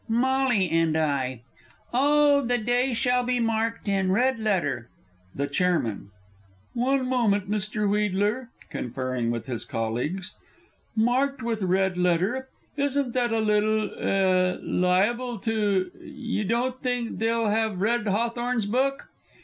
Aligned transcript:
_"MOLLY 0.09 0.67
AND 0.71 0.97
I. 0.97 1.41
"Oh! 1.93 2.41
the 2.41 2.57
day 2.57 2.91
shall 2.91 3.23
be 3.23 3.39
marked 3.39 3.87
in 3.87 4.11
red 4.11 4.39
letter" 4.39 4.89
The 5.35 5.45
Chairman. 5.45 6.09
One 6.73 7.05
moment, 7.07 7.47
Mr. 7.47 7.87
Wheedler, 7.87 8.47
(conferring 8.71 9.29
with 9.29 9.45
his 9.45 9.63
colleagues). 9.63 10.33
"Marked 10.95 11.43
with 11.43 11.61
red 11.61 11.97
letter" 11.99 12.49
isn't 12.77 13.13
that 13.13 13.31
a 13.31 13.37
little 13.39 13.91
eh? 13.99 14.57
liable 14.63 15.37
to 15.37 15.91
You 16.01 16.45
don't 16.45 16.81
think 16.81 17.19
they'll 17.19 17.49
have 17.49 17.79
read 17.79 18.07
Hawthorne's 18.07 18.65
book? 18.65 19.07